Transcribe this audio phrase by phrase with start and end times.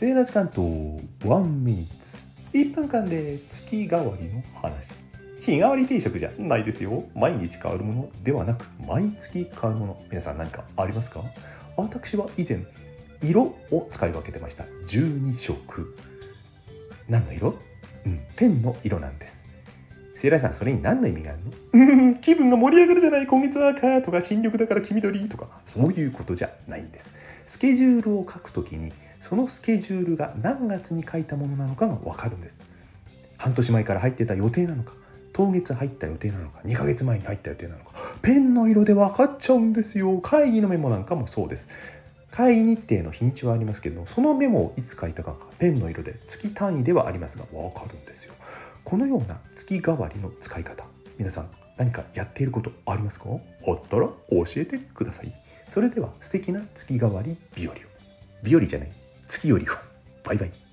[0.00, 0.62] セーラー時間と
[1.28, 2.16] ワンミニッツ。
[2.54, 4.92] 1分間で月替わりの話。
[5.42, 7.04] 日替わり定食じゃないですよ。
[7.14, 10.02] 毎日変わるものではなく毎月変わるもの。
[10.08, 11.20] 皆さん何かありますか？
[11.76, 12.64] 私は以前
[13.22, 14.64] 色を使い分けてました。
[14.86, 15.94] 12色。
[17.06, 17.54] 何の色？
[18.06, 19.44] うんペンの色なんです。
[20.16, 21.52] セイライさんそれに何の意味があるの？
[21.74, 27.14] うん気分が盛り上がるじゃない今月は赤とか新緑だから黄緑とかそういうことじゃないんです。
[27.44, 32.60] スケジュールを書くときにそのスケジュールが何月に書いたものなのかが分かるんです。
[33.36, 34.92] 半年前から入ってた予定なのか
[35.32, 40.18] 当月入った予定なのか2ヶ月前に入った予定なのかペンの色で分かっちゃうんですよ。
[40.18, 41.68] 会議のメモなんかもそうです。
[42.30, 48.34] 会議日程の日にちはありますけどそのメモをいつ書いたかがペンの色で月単位ではありますが分かるんですよ。
[48.84, 50.84] このような月替わりの使い方
[51.18, 53.26] 皆さん何かやっていることありますか？
[53.30, 55.32] あったら教えてください。
[55.66, 57.76] それでは素敵な月替わり日和を。
[58.44, 58.99] 日和じゃない。
[59.30, 59.80] 月よりは
[60.24, 60.69] バイバイ。